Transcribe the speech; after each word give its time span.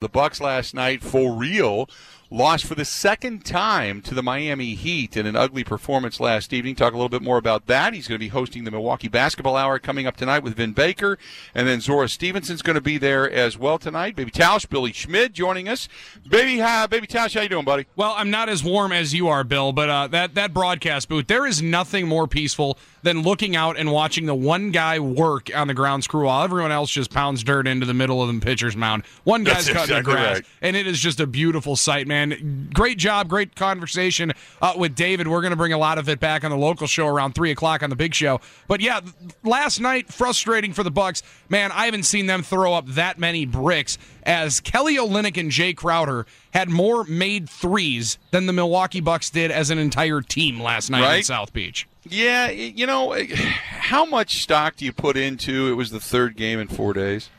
The 0.00 0.08
Bucks 0.08 0.40
last 0.40 0.72
night, 0.72 1.02
for 1.02 1.34
real, 1.36 1.86
lost 2.30 2.64
for 2.64 2.76
the 2.76 2.84
second 2.84 3.44
time 3.44 4.00
to 4.02 4.14
the 4.14 4.22
Miami 4.22 4.74
Heat 4.74 5.16
in 5.16 5.26
an 5.26 5.34
ugly 5.34 5.64
performance 5.64 6.20
last 6.20 6.52
evening. 6.52 6.76
Talk 6.76 6.92
a 6.92 6.96
little 6.96 7.08
bit 7.08 7.22
more 7.22 7.38
about 7.38 7.66
that. 7.66 7.92
He's 7.92 8.06
going 8.06 8.18
to 8.18 8.24
be 8.24 8.28
hosting 8.28 8.62
the 8.64 8.70
Milwaukee 8.70 9.08
Basketball 9.08 9.56
Hour 9.56 9.80
coming 9.80 10.06
up 10.06 10.16
tonight 10.16 10.44
with 10.44 10.54
Vin 10.54 10.72
Baker, 10.72 11.18
and 11.54 11.66
then 11.66 11.80
Zora 11.80 12.08
Stephenson's 12.08 12.62
going 12.62 12.74
to 12.74 12.80
be 12.80 12.98
there 12.98 13.28
as 13.28 13.58
well 13.58 13.78
tonight. 13.78 14.14
Baby 14.14 14.30
Tausch, 14.30 14.68
Billy 14.68 14.92
Schmid 14.92 15.34
joining 15.34 15.68
us. 15.68 15.88
Baby, 16.28 16.60
hi, 16.60 16.86
Baby 16.86 17.08
Tausch, 17.08 17.34
how 17.34 17.40
you 17.40 17.48
doing, 17.48 17.64
buddy? 17.64 17.86
Well, 17.96 18.14
I'm 18.16 18.30
not 18.30 18.48
as 18.48 18.62
warm 18.62 18.92
as 18.92 19.12
you 19.12 19.26
are, 19.28 19.42
Bill, 19.42 19.72
but 19.72 19.88
uh, 19.88 20.06
that 20.08 20.34
that 20.34 20.54
broadcast 20.54 21.08
booth, 21.08 21.26
there 21.26 21.46
is 21.46 21.60
nothing 21.60 22.06
more 22.06 22.28
peaceful 22.28 22.78
than 23.02 23.22
looking 23.22 23.56
out 23.56 23.76
and 23.78 23.90
watching 23.90 24.26
the 24.26 24.34
one 24.34 24.70
guy 24.70 24.98
work 24.98 25.50
on 25.54 25.66
the 25.66 25.74
ground 25.74 26.04
screw 26.04 26.26
while 26.26 26.44
everyone 26.44 26.70
else 26.70 26.90
just 26.90 27.10
pounds 27.10 27.42
dirt 27.42 27.66
into 27.66 27.86
the 27.86 27.94
middle 27.94 28.22
of 28.22 28.32
the 28.32 28.40
pitcher's 28.40 28.76
mound. 28.76 29.02
One 29.24 29.42
guy's 29.42 29.66
That's 29.66 29.68
cutting 29.68 29.96
exactly 29.96 30.12
the 30.12 30.16
grass, 30.18 30.34
right. 30.36 30.44
and 30.62 30.76
it 30.76 30.86
is 30.86 31.00
just 31.00 31.18
a 31.18 31.26
beautiful 31.26 31.76
sight, 31.76 32.06
man. 32.06 32.19
And 32.20 32.72
great 32.74 32.98
job, 32.98 33.28
great 33.28 33.56
conversation 33.56 34.32
uh, 34.60 34.74
with 34.76 34.94
David. 34.94 35.26
We're 35.28 35.40
going 35.40 35.50
to 35.52 35.56
bring 35.56 35.72
a 35.72 35.78
lot 35.78 35.98
of 35.98 36.08
it 36.08 36.20
back 36.20 36.44
on 36.44 36.50
the 36.50 36.56
local 36.56 36.86
show 36.86 37.06
around 37.06 37.34
three 37.34 37.50
o'clock 37.50 37.82
on 37.82 37.90
the 37.90 37.96
big 37.96 38.14
show. 38.14 38.40
But 38.68 38.80
yeah, 38.80 39.00
last 39.42 39.80
night 39.80 40.12
frustrating 40.12 40.72
for 40.72 40.82
the 40.82 40.90
Bucks. 40.90 41.22
Man, 41.48 41.72
I 41.72 41.86
haven't 41.86 42.04
seen 42.04 42.26
them 42.26 42.42
throw 42.42 42.74
up 42.74 42.86
that 42.88 43.18
many 43.18 43.44
bricks 43.46 43.98
as 44.22 44.60
Kelly 44.60 44.96
Olynyk 44.96 45.36
and 45.38 45.50
Jae 45.50 45.76
Crowder 45.76 46.26
had 46.52 46.68
more 46.68 47.04
made 47.04 47.48
threes 47.48 48.18
than 48.30 48.46
the 48.46 48.52
Milwaukee 48.52 49.00
Bucks 49.00 49.30
did 49.30 49.50
as 49.50 49.70
an 49.70 49.78
entire 49.78 50.20
team 50.20 50.60
last 50.60 50.90
night 50.90 50.98
in 50.98 51.04
Right. 51.04 51.24
South 51.24 51.52
Beach. 51.52 51.86
Yeah, 52.04 52.50
you 52.50 52.86
know, 52.86 53.12
how 53.34 54.04
much 54.04 54.42
stock 54.42 54.76
do 54.76 54.84
you 54.84 54.92
put 54.92 55.16
into 55.16 55.68
it 55.68 55.72
was 55.74 55.90
the 55.90 56.00
third 56.00 56.36
game 56.36 56.58
in 56.58 56.68
four 56.68 56.92
days? 56.92 57.30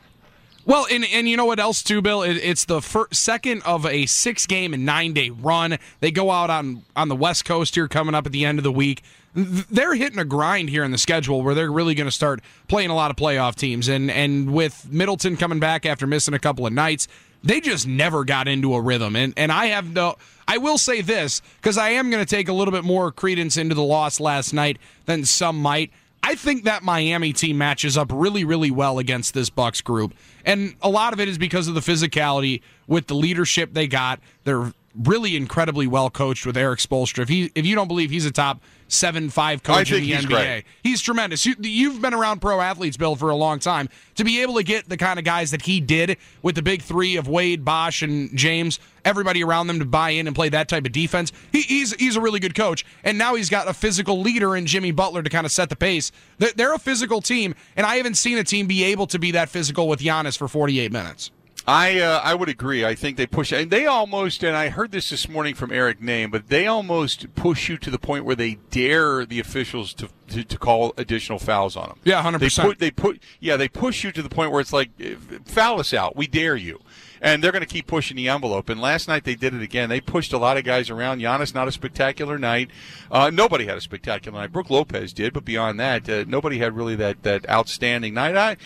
Well, 0.64 0.86
and 0.90 1.04
and 1.04 1.28
you 1.28 1.36
know 1.36 1.44
what 1.44 1.58
else 1.58 1.82
too, 1.82 2.02
Bill? 2.02 2.22
It, 2.22 2.36
it's 2.36 2.64
the 2.66 2.80
fir- 2.80 3.08
second 3.10 3.62
of 3.62 3.84
a 3.84 4.06
six 4.06 4.46
game 4.46 4.72
and 4.74 4.86
nine 4.86 5.12
day 5.12 5.30
run. 5.30 5.78
They 6.00 6.10
go 6.10 6.30
out 6.30 6.50
on 6.50 6.82
on 6.94 7.08
the 7.08 7.16
West 7.16 7.44
Coast 7.44 7.74
here 7.74 7.88
coming 7.88 8.14
up 8.14 8.26
at 8.26 8.32
the 8.32 8.44
end 8.44 8.58
of 8.58 8.62
the 8.62 8.72
week. 8.72 9.02
They're 9.34 9.94
hitting 9.94 10.18
a 10.18 10.24
grind 10.24 10.68
here 10.70 10.84
in 10.84 10.92
the 10.92 10.98
schedule 10.98 11.42
where 11.42 11.54
they're 11.54 11.72
really 11.72 11.94
going 11.94 12.06
to 12.06 12.12
start 12.12 12.40
playing 12.68 12.90
a 12.90 12.94
lot 12.94 13.10
of 13.10 13.16
playoff 13.16 13.56
teams. 13.56 13.88
And 13.88 14.10
and 14.10 14.52
with 14.52 14.86
Middleton 14.90 15.36
coming 15.36 15.58
back 15.58 15.84
after 15.84 16.06
missing 16.06 16.34
a 16.34 16.38
couple 16.38 16.66
of 16.66 16.72
nights, 16.72 17.08
they 17.42 17.60
just 17.60 17.86
never 17.86 18.24
got 18.24 18.46
into 18.46 18.74
a 18.74 18.80
rhythm. 18.80 19.16
And 19.16 19.34
and 19.36 19.50
I 19.50 19.66
have 19.66 19.92
no. 19.92 20.16
I 20.46 20.58
will 20.58 20.78
say 20.78 21.00
this 21.00 21.40
because 21.56 21.78
I 21.78 21.90
am 21.90 22.10
going 22.10 22.24
to 22.24 22.28
take 22.28 22.48
a 22.48 22.52
little 22.52 22.72
bit 22.72 22.84
more 22.84 23.10
credence 23.10 23.56
into 23.56 23.74
the 23.74 23.82
loss 23.82 24.20
last 24.20 24.52
night 24.52 24.78
than 25.06 25.24
some 25.24 25.60
might. 25.60 25.90
I 26.22 26.34
think 26.36 26.64
that 26.64 26.82
Miami 26.82 27.32
team 27.32 27.58
matches 27.58 27.98
up 27.98 28.10
really, 28.12 28.44
really 28.44 28.70
well 28.70 28.98
against 28.98 29.34
this 29.34 29.50
Bucks 29.50 29.80
group, 29.80 30.14
and 30.44 30.74
a 30.80 30.88
lot 30.88 31.12
of 31.12 31.20
it 31.20 31.28
is 31.28 31.36
because 31.36 31.68
of 31.68 31.74
the 31.74 31.80
physicality 31.80 32.62
with 32.86 33.08
the 33.08 33.14
leadership 33.14 33.74
they 33.74 33.88
got. 33.88 34.20
They're 34.44 34.72
really 34.94 35.36
incredibly 35.36 35.86
well 35.86 36.10
coached 36.10 36.44
with 36.44 36.56
Erik 36.56 36.78
Spoelstra. 36.78 37.20
If 37.20 37.28
he, 37.28 37.50
if 37.54 37.64
you 37.64 37.74
don't 37.74 37.88
believe 37.88 38.10
he's 38.10 38.26
a 38.26 38.30
top 38.30 38.60
seven 38.88 39.30
five 39.30 39.62
coach 39.62 39.90
in 39.90 40.02
the 40.02 40.12
he's 40.12 40.24
NBA, 40.24 40.28
great. 40.28 40.64
he's 40.82 41.00
tremendous. 41.00 41.46
You, 41.46 41.54
you've 41.60 42.02
been 42.02 42.14
around 42.14 42.40
pro 42.40 42.60
athletes, 42.60 42.96
Bill, 42.96 43.16
for 43.16 43.30
a 43.30 43.36
long 43.36 43.58
time. 43.58 43.88
To 44.16 44.24
be 44.24 44.42
able 44.42 44.54
to 44.54 44.62
get 44.62 44.88
the 44.88 44.96
kind 44.96 45.18
of 45.18 45.24
guys 45.24 45.50
that 45.52 45.62
he 45.62 45.80
did 45.80 46.18
with 46.42 46.54
the 46.54 46.62
big 46.62 46.82
three 46.82 47.16
of 47.16 47.26
Wade, 47.26 47.64
Bosh, 47.64 48.02
and 48.02 48.36
James, 48.36 48.78
everybody 49.04 49.42
around 49.42 49.66
them 49.68 49.78
to 49.78 49.84
buy 49.86 50.10
in 50.10 50.26
and 50.26 50.36
play 50.36 50.50
that 50.50 50.68
type 50.68 50.84
of 50.84 50.92
defense, 50.92 51.32
he, 51.50 51.62
he's 51.62 51.94
he's 51.94 52.16
a 52.16 52.20
really 52.20 52.40
good 52.40 52.54
coach. 52.54 52.84
And 53.02 53.16
now 53.16 53.34
he's 53.34 53.48
got 53.48 53.68
a 53.68 53.74
physical 53.74 54.20
leader 54.20 54.56
in 54.56 54.66
Jimmy 54.66 54.90
Butler 54.90 55.22
to 55.22 55.30
kind 55.30 55.46
of 55.46 55.52
set 55.52 55.70
the 55.70 55.76
pace. 55.76 56.12
They're, 56.38 56.52
they're 56.54 56.74
a 56.74 56.78
physical 56.78 57.22
team, 57.22 57.54
and 57.76 57.86
I 57.86 57.96
haven't 57.96 58.14
seen 58.14 58.36
a 58.38 58.44
team 58.44 58.66
be 58.66 58.84
able 58.84 59.06
to 59.08 59.18
be 59.18 59.30
that 59.32 59.48
physical 59.48 59.88
with 59.88 60.00
Giannis 60.00 60.36
for 60.36 60.48
48 60.48 60.92
minutes. 60.92 61.30
I 61.66 62.00
uh, 62.00 62.20
I 62.24 62.34
would 62.34 62.48
agree. 62.48 62.84
I 62.84 62.94
think 62.94 63.16
they 63.16 63.26
push, 63.26 63.52
and 63.52 63.70
they 63.70 63.86
almost, 63.86 64.42
and 64.42 64.56
I 64.56 64.68
heard 64.68 64.90
this 64.90 65.10
this 65.10 65.28
morning 65.28 65.54
from 65.54 65.70
Eric 65.70 66.00
Name, 66.00 66.30
but 66.30 66.48
they 66.48 66.66
almost 66.66 67.32
push 67.34 67.68
you 67.68 67.78
to 67.78 67.90
the 67.90 67.98
point 67.98 68.24
where 68.24 68.34
they 68.34 68.58
dare 68.70 69.24
the 69.24 69.38
officials 69.38 69.94
to 69.94 70.08
to, 70.32 70.44
to 70.44 70.58
call 70.58 70.92
additional 70.96 71.38
fouls 71.38 71.76
on 71.76 71.88
them. 71.88 71.98
Yeah, 72.04 72.22
100%. 72.22 72.38
They 72.38 72.50
put, 72.50 72.78
they 72.78 72.90
put, 72.90 73.22
yeah, 73.38 73.56
they 73.56 73.68
push 73.68 74.02
you 74.02 74.12
to 74.12 74.22
the 74.22 74.28
point 74.28 74.50
where 74.50 74.60
it's 74.60 74.72
like, 74.72 74.90
eh, 74.98 75.14
foul 75.44 75.78
us 75.78 75.92
out. 75.94 76.16
We 76.16 76.26
dare 76.26 76.56
you. 76.56 76.80
And 77.20 77.42
they're 77.42 77.52
going 77.52 77.62
to 77.62 77.68
keep 77.68 77.86
pushing 77.86 78.16
the 78.16 78.28
envelope. 78.28 78.68
And 78.68 78.80
last 78.80 79.06
night 79.06 79.22
they 79.22 79.36
did 79.36 79.54
it 79.54 79.62
again. 79.62 79.88
They 79.88 80.00
pushed 80.00 80.32
a 80.32 80.38
lot 80.38 80.56
of 80.56 80.64
guys 80.64 80.90
around. 80.90 81.20
Giannis, 81.20 81.54
not 81.54 81.68
a 81.68 81.72
spectacular 81.72 82.36
night. 82.36 82.70
Uh, 83.10 83.30
nobody 83.30 83.66
had 83.66 83.76
a 83.76 83.80
spectacular 83.80 84.40
night. 84.40 84.50
Brook 84.52 84.70
Lopez 84.70 85.12
did, 85.12 85.32
but 85.32 85.44
beyond 85.44 85.78
that, 85.78 86.08
uh, 86.08 86.24
nobody 86.26 86.58
had 86.58 86.74
really 86.74 86.96
that, 86.96 87.22
that 87.22 87.48
outstanding 87.48 88.14
night. 88.14 88.36
I, 88.36 88.56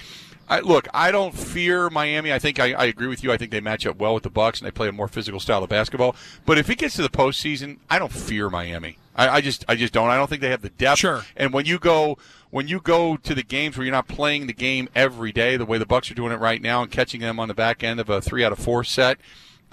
I, 0.48 0.60
look, 0.60 0.86
I 0.94 1.10
don't 1.10 1.34
fear 1.34 1.90
Miami. 1.90 2.32
I 2.32 2.38
think 2.38 2.60
I, 2.60 2.72
I 2.72 2.84
agree 2.84 3.08
with 3.08 3.24
you. 3.24 3.32
I 3.32 3.36
think 3.36 3.50
they 3.50 3.60
match 3.60 3.86
up 3.86 3.96
well 3.96 4.14
with 4.14 4.22
the 4.22 4.30
Bucks 4.30 4.60
and 4.60 4.66
they 4.66 4.70
play 4.70 4.88
a 4.88 4.92
more 4.92 5.08
physical 5.08 5.40
style 5.40 5.62
of 5.62 5.68
basketball. 5.68 6.14
But 6.44 6.58
if 6.58 6.70
it 6.70 6.78
gets 6.78 6.94
to 6.96 7.02
the 7.02 7.08
postseason, 7.08 7.78
I 7.90 7.98
don't 7.98 8.12
fear 8.12 8.48
Miami. 8.48 8.98
I, 9.16 9.28
I 9.28 9.40
just, 9.40 9.64
I 9.68 9.74
just 9.74 9.92
don't. 9.92 10.08
I 10.08 10.16
don't 10.16 10.28
think 10.28 10.42
they 10.42 10.50
have 10.50 10.62
the 10.62 10.70
depth. 10.70 11.00
Sure. 11.00 11.24
And 11.36 11.52
when 11.52 11.66
you 11.66 11.78
go, 11.78 12.18
when 12.50 12.68
you 12.68 12.80
go 12.80 13.16
to 13.16 13.34
the 13.34 13.42
games 13.42 13.76
where 13.76 13.84
you're 13.84 13.92
not 13.92 14.08
playing 14.08 14.46
the 14.46 14.52
game 14.52 14.88
every 14.94 15.32
day, 15.32 15.56
the 15.56 15.66
way 15.66 15.78
the 15.78 15.86
Bucks 15.86 16.10
are 16.10 16.14
doing 16.14 16.32
it 16.32 16.38
right 16.38 16.62
now, 16.62 16.82
and 16.82 16.90
catching 16.90 17.20
them 17.20 17.40
on 17.40 17.48
the 17.48 17.54
back 17.54 17.82
end 17.82 17.98
of 17.98 18.08
a 18.08 18.20
three 18.20 18.44
out 18.44 18.52
of 18.52 18.58
four 18.58 18.84
set, 18.84 19.18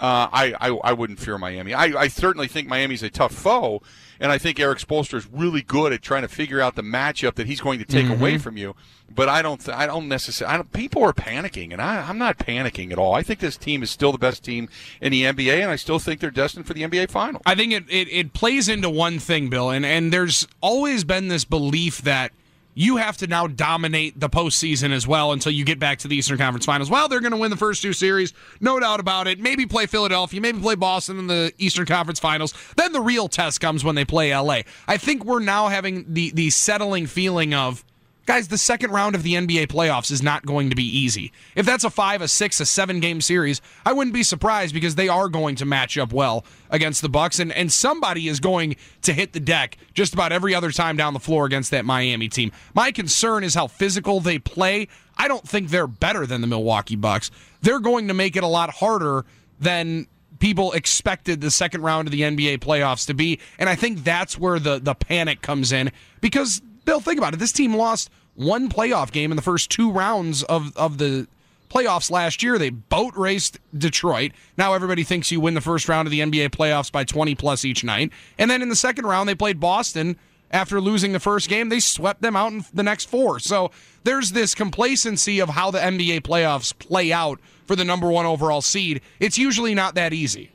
uh, 0.03 0.28
I, 0.34 0.53
I, 0.59 0.69
I 0.84 0.91
wouldn't 0.91 1.18
fear 1.18 1.38
Miami. 1.38 1.74
I, 1.74 1.86
I 1.97 2.08
certainly 2.09 2.50
think 2.50 2.68
Miami's 2.68 3.03
a 3.03 3.09
tough 3.09 3.34
foe, 3.34 3.81
and 4.19 4.34
I 4.34 4.38
think 4.38 4.59
Erik 4.59 4.80
Spoelstra 4.80 5.14
is 5.14 5.28
really 5.31 5.62
good 5.62 5.94
at 5.94 6.02
trying 6.02 6.24
to 6.24 6.28
figure 6.28 6.59
out 6.59 6.75
the 6.75 6.81
matchup 6.81 7.36
that 7.36 7.47
he's 7.47 7.62
going 7.62 7.80
to 7.80 7.86
take 7.86 8.09
away 8.09 8.38
from 8.38 8.58
you. 8.58 8.75
But 9.09 9.30
I 9.30 9.41
don't, 9.41 9.64
th- 9.64 9.78
I 9.78 9.86
don't 9.86 10.09
necessarily. 10.09 10.53
I 10.53 10.58
don't, 10.58 10.74
people 10.74 11.06
are 11.06 11.14
panicking, 11.14 11.72
and 11.72 11.81
I, 11.81 12.02
I'm 12.02 12.18
not 12.18 12.38
panicking 12.38 12.91
at 12.91 12.97
all. 12.97 13.16
I 13.16 13.24
think 13.24 13.40
this 13.40 13.56
team 13.56 13.81
is 13.81 13.91
still 13.91 14.12
the 14.12 14.18
best 14.18 14.44
team 14.44 14.68
in 15.00 15.14
the 15.14 15.24
NBA, 15.24 15.62
and 15.62 15.72
I 15.72 15.78
still 15.78 16.00
think 16.00 16.20
they're 16.20 16.31
destined 16.31 16.68
for 16.68 16.74
the 16.74 16.81
NBA 16.81 17.09
final. 17.09 17.41
I 17.46 17.56
think 17.56 17.72
it, 17.72 17.85
it, 17.90 18.09
it 18.12 18.34
plays 18.34 18.68
into 18.68 18.90
one 18.90 19.20
thing, 19.20 19.50
Bill, 19.50 19.70
and, 19.70 19.85
and 19.85 20.12
there's 20.12 20.46
always 20.59 21.06
been 21.06 21.30
this 21.30 21.46
belief 21.46 22.02
that 22.02 22.34
you 22.73 22.97
have 22.97 23.17
to 23.17 23.28
now 23.28 23.47
dominate 23.47 24.19
the 24.19 24.29
postseason 24.29 24.91
as 24.91 25.07
well 25.07 25.31
until 25.31 25.51
you 25.51 25.66
get 25.66 25.79
back 25.79 26.00
to 26.00 26.07
the 26.07 26.16
Eastern 26.16 26.38
Conference 26.38 26.66
Finals. 26.66 26.89
Well, 26.89 27.07
they're 27.07 27.19
going 27.19 27.31
to 27.31 27.38
win 27.38 27.51
the 27.51 27.57
first 27.57 27.81
two 27.81 27.94
series, 27.94 28.34
no 28.59 28.79
doubt 28.79 29.00
about 29.00 29.28
it. 29.28 29.39
Maybe 29.39 29.66
play 29.66 29.85
Philadelphia, 29.85 30.41
maybe 30.41 30.59
play 30.59 30.75
Boston 30.75 31.20
in 31.20 31.28
the 31.28 31.53
Eastern 31.58 31.85
Conference 31.85 32.20
Finals. 32.20 32.53
Then 32.75 32.91
the 32.91 33.02
real 33.02 33.28
test 33.28 33.61
comes 33.61 33.84
when 33.84 33.96
they 33.96 34.05
play 34.05 34.35
LA. 34.35 34.61
I 34.87 34.97
think 34.97 35.25
we're 35.25 35.40
now 35.40 35.67
having 35.67 36.14
the 36.14 36.31
the 36.31 36.49
settling 36.49 37.08
feeling 37.08 37.53
of 37.53 37.84
Guys, 38.25 38.47
the 38.47 38.58
second 38.58 38.91
round 38.91 39.16
of 39.16 39.23
the 39.23 39.34
NBA 39.34 39.67
playoffs 39.67 40.09
is 40.09 40.23
not 40.23 40.46
going 40.46 40.70
to 40.70 40.78
be 40.78 40.85
easy. 40.85 41.34
If 41.55 41.66
that's 41.66 41.84
a 41.84 41.90
five, 41.90 42.22
a 42.22 42.29
six, 42.29 42.61
a 42.61 42.66
seven 42.66 43.02
game 43.02 43.20
series, 43.20 43.61
I 43.85 43.91
wouldn't 43.91 44.14
be 44.14 44.23
surprised 44.23 44.73
because 44.73 44.96
they 44.96 45.09
are 45.09 45.28
going 45.28 45.55
to 45.58 45.66
match 45.66 45.97
up 45.97 46.14
well 46.14 46.46
against 46.70 47.02
the 47.02 47.09
Bucks, 47.09 47.40
and, 47.40 47.52
and 47.52 47.70
somebody 47.70 48.29
is 48.29 48.40
going 48.40 48.78
to 49.02 49.11
hit 49.11 49.34
the 49.34 49.41
deck 49.41 49.78
just 49.93 50.14
about 50.14 50.31
every 50.31 50.55
other 50.55 50.72
time 50.72 50.96
down 50.96 51.14
the 51.14 51.20
floor 51.20 51.46
against 51.46 51.72
that 51.72 51.84
Miami 51.84 52.29
team. 52.29 52.53
My 52.73 52.93
concern 52.93 53.43
is 53.43 53.55
how 53.55 53.67
physical 53.67 54.22
they 54.22 54.40
play. 54.40 54.87
I 55.17 55.28
don't 55.28 55.47
think 55.47 55.69
they're 55.69 55.85
better 55.85 56.26
than 56.26 56.40
the 56.40 56.47
Milwaukee 56.47 56.96
Bucks. 56.96 57.29
They're 57.61 57.81
going 57.81 58.08
to 58.08 58.14
make 58.14 58.37
it 58.37 58.43
a 58.43 58.47
lot 58.47 58.69
harder 58.69 59.26
than 59.59 60.08
people 60.40 60.72
expected 60.72 61.41
the 61.41 61.52
second 61.52 61.81
round 61.81 62.08
of 62.08 62.14
the 62.14 62.22
NBA 62.22 62.59
playoffs 62.59 63.05
to 63.08 63.14
be. 63.14 63.40
And 63.59 63.69
I 63.69 63.76
think 63.76 64.03
that's 64.03 64.37
where 64.37 64.59
the, 64.59 64.79
the 64.79 64.96
panic 64.96 65.41
comes 65.41 65.73
in 65.73 65.91
because, 66.22 66.61
Bill, 66.85 67.00
think 67.00 67.18
about 67.18 67.34
it. 67.34 67.38
This 67.38 67.52
team 67.52 67.76
lost 67.76 68.09
one 68.35 68.70
playoff 68.70 69.12
game 69.12 69.32
in 69.32 69.35
the 69.35 69.41
first 69.41 69.70
two 69.70 69.91
rounds 69.91 70.44
of, 70.44 70.76
of 70.76 70.97
the 70.97 71.28
playoffs 71.70 72.12
last 72.12 72.44
year. 72.44 72.58
They 72.58 72.70
boat 72.70 73.14
raced 73.16 73.59
Detroit. 73.78 74.32
Now 74.58 74.74
everybody 74.74 75.03
thinks 75.03 75.32
you 75.32 75.40
win 75.40 75.53
the 75.53 75.62
first 75.62 75.90
round 75.90 76.08
of 76.08 76.12
the 76.12 76.20
NBA 76.20 76.50
playoffs 76.50 76.91
by 76.91 77.03
20 77.03 77.35
plus 77.35 77.66
each 77.66 77.84
night. 77.84 78.12
And 78.38 78.50
then 78.50 78.62
in 78.62 78.70
the 78.70 78.76
second 78.76 79.06
round, 79.06 79.28
they 79.28 79.35
played 79.35 79.59
Boston. 79.59 80.18
After 80.52 80.80
losing 80.80 81.14
the 81.14 81.20
first 81.20 81.50
game, 81.50 81.70
they 81.70 81.80
swept 81.80 82.22
them 82.22 82.35
out 82.35 82.52
in 82.52 82.64
the 82.72 82.84
next 82.84 83.09
four. 83.09 83.40
So 83.40 83.72
there's 84.03 84.34
this 84.34 84.53
complacency 84.53 85.40
of 85.40 85.50
how 85.50 85.72
the 85.72 85.79
NBA 85.79 86.22
playoffs 86.22 86.78
play 86.78 87.12
out 87.12 87.40
for 87.66 87.76
the 87.76 87.84
number 87.84 88.12
one 88.12 88.28
overall 88.28 88.62
seed. 88.62 89.02
It's 89.20 89.40
usually 89.40 89.74
not 89.74 89.96
that 89.96 90.14
easy. 90.14 90.52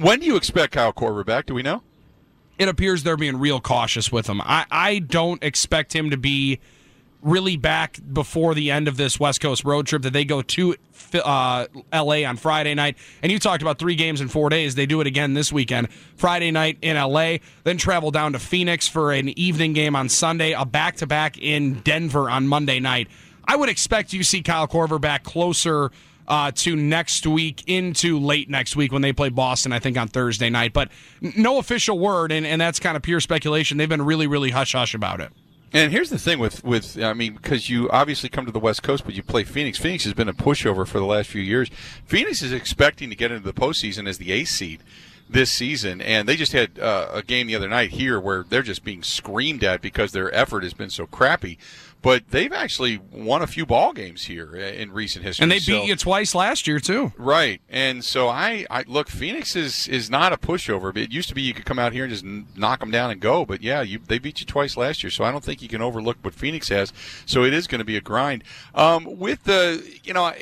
When 0.00 0.18
do 0.18 0.26
you 0.26 0.34
expect 0.34 0.72
Kyle 0.72 0.92
Korver 0.92 1.24
back? 1.24 1.46
Do 1.46 1.54
we 1.54 1.62
know? 1.62 1.84
It 2.62 2.68
appears 2.68 3.02
they're 3.02 3.16
being 3.16 3.40
real 3.40 3.60
cautious 3.60 4.12
with 4.12 4.28
him. 4.28 4.40
I, 4.40 4.66
I 4.70 4.98
don't 5.00 5.42
expect 5.42 5.92
him 5.92 6.10
to 6.10 6.16
be 6.16 6.60
really 7.20 7.56
back 7.56 7.98
before 8.12 8.54
the 8.54 8.70
end 8.70 8.86
of 8.86 8.96
this 8.96 9.18
West 9.18 9.40
Coast 9.40 9.64
road 9.64 9.88
trip 9.88 10.02
that 10.02 10.12
they 10.12 10.24
go 10.24 10.42
to 10.42 10.76
uh, 11.24 11.66
LA 11.92 12.22
on 12.22 12.36
Friday 12.36 12.74
night. 12.74 12.96
And 13.20 13.32
you 13.32 13.40
talked 13.40 13.62
about 13.62 13.80
three 13.80 13.96
games 13.96 14.20
in 14.20 14.28
four 14.28 14.48
days. 14.48 14.76
They 14.76 14.86
do 14.86 15.00
it 15.00 15.08
again 15.08 15.34
this 15.34 15.52
weekend. 15.52 15.90
Friday 16.14 16.52
night 16.52 16.78
in 16.82 16.96
LA, 16.96 17.38
then 17.64 17.78
travel 17.78 18.12
down 18.12 18.32
to 18.34 18.38
Phoenix 18.38 18.86
for 18.86 19.10
an 19.10 19.36
evening 19.36 19.72
game 19.72 19.96
on 19.96 20.08
Sunday, 20.08 20.52
a 20.52 20.64
back 20.64 20.94
to 20.98 21.06
back 21.08 21.36
in 21.38 21.80
Denver 21.80 22.30
on 22.30 22.46
Monday 22.46 22.78
night. 22.78 23.08
I 23.44 23.56
would 23.56 23.70
expect 23.70 24.12
you 24.12 24.22
see 24.22 24.40
Kyle 24.40 24.68
Korver 24.68 25.00
back 25.00 25.24
closer. 25.24 25.90
Uh, 26.28 26.52
to 26.52 26.76
next 26.76 27.26
week 27.26 27.64
into 27.66 28.18
late 28.18 28.48
next 28.48 28.76
week 28.76 28.92
when 28.92 29.02
they 29.02 29.12
play 29.12 29.28
Boston, 29.28 29.72
I 29.72 29.80
think 29.80 29.98
on 29.98 30.06
Thursday 30.06 30.50
night. 30.50 30.72
But 30.72 30.88
no 31.20 31.58
official 31.58 31.98
word, 31.98 32.30
and, 32.30 32.46
and 32.46 32.60
that's 32.60 32.78
kind 32.78 32.96
of 32.96 33.02
pure 33.02 33.18
speculation. 33.18 33.76
They've 33.76 33.88
been 33.88 34.02
really, 34.02 34.28
really 34.28 34.50
hush 34.50 34.72
hush 34.72 34.94
about 34.94 35.20
it. 35.20 35.32
And 35.74 35.90
here's 35.90 36.10
the 36.10 36.18
thing 36.18 36.38
with 36.38 36.62
with 36.64 37.02
I 37.02 37.14
mean 37.14 37.34
because 37.34 37.70
you 37.70 37.88
obviously 37.90 38.28
come 38.28 38.44
to 38.44 38.52
the 38.52 38.60
West 38.60 38.82
Coast, 38.82 39.04
but 39.04 39.14
you 39.14 39.22
play 39.22 39.42
Phoenix. 39.42 39.78
Phoenix 39.78 40.04
has 40.04 40.12
been 40.12 40.28
a 40.28 40.34
pushover 40.34 40.86
for 40.86 40.98
the 40.98 41.06
last 41.06 41.30
few 41.30 41.40
years. 41.40 41.70
Phoenix 42.04 42.42
is 42.42 42.52
expecting 42.52 43.08
to 43.08 43.16
get 43.16 43.32
into 43.32 43.44
the 43.44 43.54
postseason 43.54 44.06
as 44.06 44.18
the 44.18 44.32
eighth 44.32 44.48
seed 44.48 44.80
this 45.30 45.50
season, 45.50 46.02
and 46.02 46.28
they 46.28 46.36
just 46.36 46.52
had 46.52 46.78
uh, 46.78 47.08
a 47.12 47.22
game 47.22 47.46
the 47.46 47.56
other 47.56 47.68
night 47.68 47.90
here 47.92 48.20
where 48.20 48.42
they're 48.42 48.62
just 48.62 48.84
being 48.84 49.02
screamed 49.02 49.64
at 49.64 49.80
because 49.80 50.12
their 50.12 50.34
effort 50.34 50.62
has 50.62 50.74
been 50.74 50.90
so 50.90 51.06
crappy. 51.06 51.58
But 52.02 52.30
they've 52.30 52.52
actually 52.52 52.98
won 53.12 53.42
a 53.42 53.46
few 53.46 53.64
ball 53.64 53.92
games 53.92 54.24
here 54.24 54.56
in 54.56 54.90
recent 54.90 55.24
history, 55.24 55.44
and 55.44 55.52
they 55.52 55.60
so, 55.60 55.72
beat 55.72 55.86
you 55.86 55.94
twice 55.94 56.34
last 56.34 56.66
year 56.66 56.80
too. 56.80 57.12
Right, 57.16 57.60
and 57.68 58.04
so 58.04 58.28
I, 58.28 58.66
I 58.68 58.82
look. 58.88 59.08
Phoenix 59.08 59.54
is 59.54 59.86
is 59.86 60.10
not 60.10 60.32
a 60.32 60.36
pushover. 60.36 60.94
It 60.96 61.12
used 61.12 61.28
to 61.28 61.34
be 61.34 61.42
you 61.42 61.54
could 61.54 61.64
come 61.64 61.78
out 61.78 61.92
here 61.92 62.04
and 62.04 62.12
just 62.12 62.24
knock 62.24 62.80
them 62.80 62.90
down 62.90 63.12
and 63.12 63.20
go, 63.20 63.44
but 63.44 63.62
yeah, 63.62 63.82
you, 63.82 64.00
they 64.00 64.18
beat 64.18 64.40
you 64.40 64.46
twice 64.46 64.76
last 64.76 65.04
year, 65.04 65.10
so 65.10 65.22
I 65.22 65.30
don't 65.30 65.44
think 65.44 65.62
you 65.62 65.68
can 65.68 65.80
overlook 65.80 66.16
what 66.22 66.34
Phoenix 66.34 66.68
has. 66.70 66.92
So 67.24 67.44
it 67.44 67.54
is 67.54 67.68
going 67.68 67.78
to 67.78 67.84
be 67.84 67.96
a 67.96 68.00
grind. 68.00 68.42
Um, 68.74 69.18
with 69.18 69.44
the, 69.44 69.82
you 70.02 70.12
know. 70.12 70.32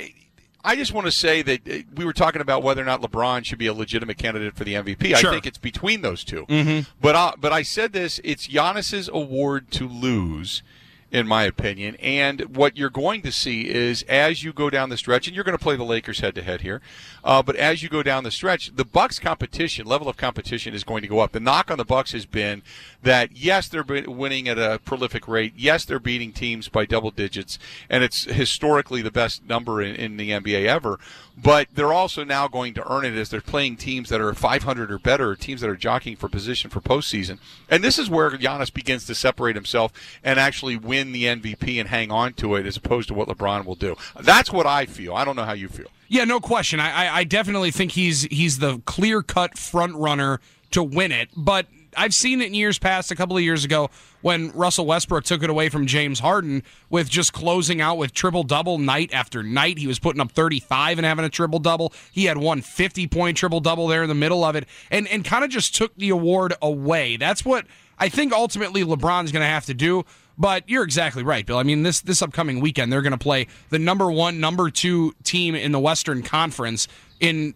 I 0.63 0.77
just 0.77 0.93
want 0.93 1.07
to 1.07 1.11
say 1.11 1.41
that 1.41 1.67
uh, 1.67 1.79
we 1.95 2.05
were 2.05 2.13
talking 2.13 2.43
about 2.43 2.63
whether 2.63 2.83
or 2.83 2.85
not 2.85 3.01
LeBron 3.01 3.47
should 3.47 3.59
be 3.59 3.67
a 3.67 3.73
legitimate 3.73 4.19
candidate 4.19 4.55
for 4.55 4.65
the 4.65 4.75
MVP. 4.75 5.17
Sure. 5.17 5.31
I 5.31 5.33
think 5.33 5.47
it's 5.47 5.57
between 5.57 6.03
those 6.03 6.23
2 6.23 6.45
mm-hmm. 6.45 6.91
But 7.01 7.17
I, 7.17 7.33
but 7.39 7.51
I 7.51 7.63
said 7.63 7.95
this: 7.95 8.21
it's 8.23 8.47
Giannis's 8.47 9.09
award 9.09 9.71
to 9.71 9.89
lose 9.89 10.63
in 11.11 11.27
my 11.27 11.45
opinion. 11.45 11.97
And 11.97 12.57
what 12.57 12.77
you're 12.77 12.91
going 12.91 13.23
to 13.23 13.33
see 13.33 13.69
is 13.69 14.03
as 14.03 14.45
you 14.45 14.53
go 14.53 14.71
down 14.71 14.91
the 14.91 14.97
stretch, 14.97 15.27
and 15.27 15.35
you're 15.35 15.45
going 15.45 15.57
to 15.57 15.63
play 15.63 15.77
the 15.77 15.85
Lakers 15.85 16.21
head 16.21 16.35
to 16.37 16.43
head 16.43 16.61
here, 16.61 16.81
uh, 17.25 17.43
but 17.43 17.57
as 17.57 17.83
you 17.83 17.89
go 17.89 18.03
down 18.03 18.25
the 18.25 18.31
stretch, 18.31 18.75
the 18.75 18.85
Bucks 18.85 19.19
competition 19.19 19.87
level 19.87 20.09
of 20.09 20.17
competition 20.17 20.75
is 20.75 20.85
going 20.85 21.03
to 21.03 21.09
go 21.09 21.21
up. 21.21 21.33
The 21.33 21.41
knock 21.41 21.71
on 21.71 21.79
the 21.79 21.85
Bucks 21.85 22.13
has 22.13 22.27
been 22.27 22.63
that 23.03 23.37
yes, 23.37 23.69
they're 23.69 23.85
winning 23.85 24.49
at 24.49 24.59
a 24.59 24.81
prolific 24.85 25.27
rate. 25.27 25.55
Yes, 25.57 25.85
they're 25.85 25.99
beating 25.99 26.33
teams 26.33 26.69
by 26.69 26.87
double 26.87 27.11
digits, 27.11 27.59
and 27.89 28.05
it's 28.05 28.25
historically 28.25 29.03
the 29.03 29.11
best 29.11 29.45
number 29.45 29.83
in, 29.83 29.95
in 29.97 30.17
the 30.17 30.31
NBA 30.31 30.67
ever. 30.67 30.99
But 31.43 31.69
they're 31.75 31.93
also 31.93 32.23
now 32.23 32.49
going 32.49 32.75
to 32.75 32.93
earn 32.93 33.07
it 33.07 33.15
as 33.15 33.31
they're 33.31 33.41
playing 33.41 33.77
teams 33.77 34.11
that 34.11 34.21
are 34.21 34.35
500 34.35 34.91
or 34.91 34.99
better, 34.99 35.35
teams 35.35 35.63
that 35.63 35.71
are 35.71 35.77
jockeying 35.77 36.17
for 36.17 36.29
position 36.29 36.69
for 36.69 36.81
postseason. 36.81 37.39
And 37.71 37.83
this 37.83 37.99
is 37.99 38.11
where 38.11 38.31
Giannis 38.31 38.73
begins 38.73 39.07
to 39.07 39.15
separate 39.15 39.57
himself 39.57 39.93
and 40.23 40.39
actually 40.39 40.77
win 40.77 41.00
the 41.13 41.25
MVP 41.25 41.81
and 41.81 41.89
hang 41.89 42.11
on 42.11 42.35
to 42.35 42.55
it, 42.55 42.67
as 42.67 42.77
opposed 42.77 43.09
to 43.09 43.15
what 43.15 43.29
LeBron 43.29 43.65
will 43.65 43.75
do. 43.75 43.97
That's 44.21 44.53
what 44.53 44.67
I 44.67 44.87
feel. 44.87 45.15
I 45.15 45.25
don't 45.25 45.37
know 45.37 45.45
how 45.45 45.53
you 45.53 45.69
feel. 45.69 45.89
Yeah, 46.09 46.25
no 46.25 46.41
question. 46.41 46.81
I, 46.81 47.07
I, 47.07 47.17
I 47.19 47.25
definitely 47.25 47.71
think 47.71 47.93
he's 47.93 48.23
he's 48.23 48.59
the 48.59 48.83
clear 48.85 49.23
cut 49.23 49.57
front 49.57 49.95
runner 49.95 50.41
to 50.73 50.83
win 50.83 51.13
it. 51.13 51.31
But 51.37 51.67
I've 51.97 52.15
seen 52.15 52.41
it 52.41 52.47
in 52.47 52.55
years 52.55 52.79
past, 52.79 53.11
a 53.11 53.17
couple 53.17 53.37
of 53.37 53.43
years 53.43 53.65
ago, 53.65 53.91
when 54.23 54.51
Russell 54.53 54.87
Westbrook 54.87 55.25
took 55.25 55.43
it 55.43 55.51
away 55.51 55.69
from 55.69 55.87
James 55.87 56.21
Harden 56.21 56.63
with 56.89 57.09
just 57.09 57.33
closing 57.33 57.81
out 57.81 57.97
with 57.97 58.13
triple 58.13 58.43
double 58.43 58.79
night 58.79 59.13
after 59.13 59.43
night. 59.43 59.79
He 59.79 59.87
was 59.87 59.99
putting 59.99 60.21
up 60.21 60.33
35 60.33 60.99
and 60.99 61.07
having 61.07 61.25
a 61.25 61.29
triple 61.29 61.59
double. 61.59 61.93
He 62.13 62.27
had 62.27 62.39
one 62.39 62.61
50 62.61 63.07
point 63.09 63.37
triple 63.37 63.61
double 63.61 63.87
there 63.87 64.03
in 64.03 64.09
the 64.09 64.15
middle 64.15 64.45
of 64.45 64.57
it 64.57 64.67
and, 64.91 65.09
and 65.09 65.25
kind 65.25 65.45
of 65.45 65.51
just 65.51 65.75
took 65.75 65.95
the 65.97 66.11
award 66.11 66.55
away. 66.63 67.17
That's 67.17 67.45
what 67.45 67.67
I 67.99 68.09
think 68.09 68.33
ultimately 68.33 68.85
LeBron's 68.85 69.33
going 69.33 69.43
to 69.43 69.47
have 69.47 69.67
to 69.67 69.75
do. 69.75 70.05
But 70.41 70.65
you're 70.71 70.85
exactly 70.85 71.23
right, 71.23 71.45
Bill. 71.45 71.59
I 71.59 71.65
mean, 71.65 71.83
this 71.83 72.01
this 72.01 72.23
upcoming 72.23 72.61
weekend 72.61 72.91
they're 72.91 73.03
going 73.03 73.13
to 73.13 73.19
play 73.19 73.47
the 73.69 73.79
number 73.79 74.11
one, 74.11 74.41
number 74.41 74.71
two 74.71 75.15
team 75.23 75.55
in 75.55 75.71
the 75.71 75.79
Western 75.79 76.23
Conference 76.23 76.89
in 77.21 77.55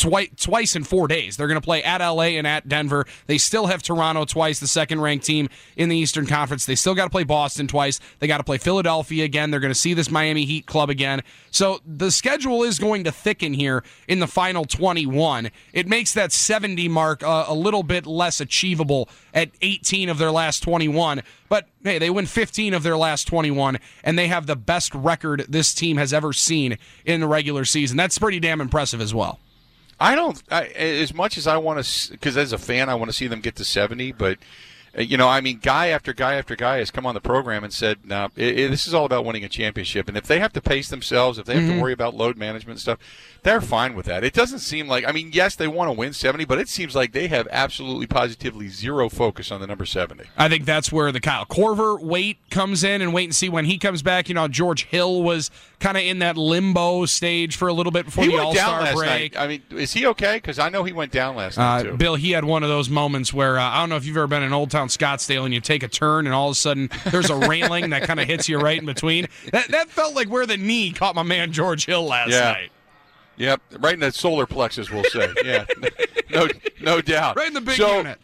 twice 0.00 0.76
in 0.76 0.84
four 0.84 1.08
days. 1.08 1.36
They're 1.36 1.46
going 1.46 1.60
to 1.60 1.64
play 1.64 1.82
at 1.82 2.00
LA 2.00 2.22
and 2.22 2.46
at 2.46 2.68
Denver. 2.68 3.06
They 3.26 3.38
still 3.38 3.66
have 3.66 3.82
Toronto 3.82 4.24
twice, 4.24 4.60
the 4.60 4.66
second 4.66 5.00
ranked 5.00 5.24
team 5.24 5.48
in 5.76 5.88
the 5.88 5.96
Eastern 5.96 6.26
Conference. 6.26 6.66
They 6.66 6.74
still 6.74 6.94
got 6.94 7.04
to 7.04 7.10
play 7.10 7.24
Boston 7.24 7.66
twice. 7.66 8.00
They 8.18 8.26
got 8.26 8.38
to 8.38 8.44
play 8.44 8.58
Philadelphia 8.58 9.24
again. 9.24 9.50
They're 9.50 9.60
going 9.60 9.72
to 9.72 9.78
see 9.78 9.94
this 9.94 10.10
Miami 10.10 10.44
Heat 10.44 10.66
club 10.66 10.90
again. 10.90 11.22
So 11.50 11.80
the 11.86 12.10
schedule 12.10 12.62
is 12.62 12.78
going 12.78 13.04
to 13.04 13.12
thicken 13.12 13.54
here 13.54 13.84
in 14.08 14.20
the 14.20 14.26
final 14.26 14.64
21. 14.64 15.50
It 15.72 15.86
makes 15.86 16.14
that 16.14 16.32
70 16.32 16.88
mark 16.88 17.22
uh, 17.22 17.44
a 17.48 17.54
little 17.54 17.82
bit 17.82 18.06
less 18.06 18.40
achievable 18.40 19.08
at 19.34 19.50
18 19.60 20.08
of 20.08 20.18
their 20.18 20.30
last 20.30 20.62
21. 20.62 21.22
But 21.48 21.68
hey, 21.84 21.98
they 21.98 22.08
win 22.08 22.26
15 22.26 22.72
of 22.72 22.82
their 22.82 22.96
last 22.96 23.26
21, 23.26 23.78
and 24.02 24.18
they 24.18 24.28
have 24.28 24.46
the 24.46 24.56
best 24.56 24.94
record 24.94 25.44
this 25.48 25.74
team 25.74 25.98
has 25.98 26.12
ever 26.12 26.32
seen 26.32 26.78
in 27.04 27.20
the 27.20 27.28
regular 27.28 27.64
season. 27.64 27.96
That's 27.96 28.18
pretty 28.18 28.40
damn 28.40 28.60
impressive 28.60 29.00
as 29.00 29.12
well. 29.12 29.38
I 30.02 30.16
don't 30.16 30.42
I, 30.50 30.64
as 30.64 31.14
much 31.14 31.38
as 31.38 31.46
I 31.46 31.58
want 31.58 31.84
to 31.84 32.10
because 32.10 32.36
as 32.36 32.52
a 32.52 32.58
fan 32.58 32.88
I 32.88 32.96
want 32.96 33.08
to 33.08 33.16
see 33.16 33.28
them 33.28 33.40
get 33.40 33.54
to 33.56 33.64
70 33.64 34.12
but 34.12 34.36
you 34.96 35.16
know 35.16 35.28
I 35.28 35.40
mean 35.40 35.58
guy 35.62 35.88
after 35.88 36.12
guy 36.12 36.34
after 36.34 36.56
guy 36.56 36.78
has 36.78 36.90
come 36.90 37.06
on 37.06 37.14
the 37.14 37.20
program 37.20 37.64
and 37.64 37.72
said 37.72 37.98
no 38.04 38.28
this 38.34 38.86
is 38.86 38.94
all 38.94 39.04
about 39.04 39.24
winning 39.24 39.44
a 39.44 39.48
championship 39.48 40.08
and 40.08 40.16
if 40.16 40.26
they 40.26 40.38
have 40.38 40.52
to 40.52 40.60
pace 40.60 40.88
themselves 40.88 41.38
if 41.38 41.46
they 41.46 41.54
have 41.54 41.64
mm-hmm. 41.64 41.76
to 41.76 41.82
worry 41.82 41.92
about 41.92 42.14
load 42.14 42.36
management 42.36 42.76
and 42.76 42.80
stuff 42.80 42.98
they're 43.42 43.60
fine 43.60 43.94
with 43.94 44.06
that. 44.06 44.22
It 44.22 44.34
doesn't 44.34 44.60
seem 44.60 44.86
like, 44.86 45.06
I 45.06 45.10
mean, 45.10 45.30
yes, 45.32 45.56
they 45.56 45.66
want 45.66 45.88
to 45.88 45.92
win 45.92 46.12
70, 46.12 46.44
but 46.44 46.58
it 46.58 46.68
seems 46.68 46.94
like 46.94 47.12
they 47.12 47.26
have 47.26 47.48
absolutely 47.50 48.06
positively 48.06 48.68
zero 48.68 49.08
focus 49.08 49.50
on 49.50 49.60
the 49.60 49.66
number 49.66 49.84
70. 49.84 50.24
I 50.36 50.48
think 50.48 50.64
that's 50.64 50.92
where 50.92 51.10
the 51.10 51.20
Kyle 51.20 51.44
Korver 51.44 52.00
wait 52.00 52.38
comes 52.50 52.84
in 52.84 53.02
and 53.02 53.12
wait 53.12 53.24
and 53.24 53.34
see 53.34 53.48
when 53.48 53.64
he 53.64 53.78
comes 53.78 54.02
back. 54.02 54.28
You 54.28 54.36
know, 54.36 54.46
George 54.46 54.84
Hill 54.84 55.22
was 55.24 55.50
kind 55.80 55.96
of 55.96 56.04
in 56.04 56.20
that 56.20 56.36
limbo 56.36 57.04
stage 57.06 57.56
for 57.56 57.66
a 57.66 57.72
little 57.72 57.90
bit 57.90 58.04
before 58.04 58.24
he 58.24 58.30
the 58.30 58.38
All 58.38 58.54
Star 58.54 58.94
break. 58.94 59.34
Night. 59.34 59.36
I 59.36 59.48
mean, 59.48 59.62
is 59.70 59.92
he 59.92 60.06
okay? 60.06 60.36
Because 60.36 60.60
I 60.60 60.68
know 60.68 60.84
he 60.84 60.92
went 60.92 61.10
down 61.10 61.34
last 61.34 61.58
night, 61.58 61.80
uh, 61.80 61.82
too. 61.82 61.96
Bill, 61.96 62.14
he 62.14 62.30
had 62.30 62.44
one 62.44 62.62
of 62.62 62.68
those 62.68 62.88
moments 62.88 63.34
where 63.34 63.58
uh, 63.58 63.64
I 63.64 63.80
don't 63.80 63.88
know 63.88 63.96
if 63.96 64.06
you've 64.06 64.16
ever 64.16 64.28
been 64.28 64.44
an 64.44 64.52
Old 64.52 64.70
Town 64.82 64.88
Scottsdale 64.88 65.44
and 65.44 65.54
you 65.54 65.60
take 65.60 65.82
a 65.82 65.88
turn 65.88 66.26
and 66.26 66.34
all 66.34 66.48
of 66.48 66.52
a 66.52 66.54
sudden 66.56 66.90
there's 67.06 67.30
a 67.30 67.36
railing 67.36 67.90
that 67.90 68.02
kind 68.02 68.18
of 68.18 68.26
hits 68.26 68.48
you 68.48 68.58
right 68.58 68.78
in 68.78 68.86
between. 68.86 69.28
That, 69.52 69.68
that 69.68 69.88
felt 69.90 70.14
like 70.14 70.28
where 70.28 70.46
the 70.46 70.56
knee 70.56 70.92
caught 70.92 71.14
my 71.14 71.22
man 71.22 71.52
George 71.52 71.86
Hill 71.86 72.04
last 72.04 72.30
yeah. 72.30 72.52
night. 72.52 72.72
Yep, 73.36 73.62
right 73.78 73.94
in 73.94 74.00
the 74.00 74.12
solar 74.12 74.46
plexus, 74.46 74.90
we'll 74.90 75.04
say. 75.04 75.32
Yeah, 75.44 75.64
no, 76.30 76.48
no 76.80 77.00
doubt. 77.00 77.36
Right 77.36 77.48
in 77.48 77.54
the 77.54 77.60
big 77.60 77.76
so, 77.76 77.96
unit. 77.96 78.18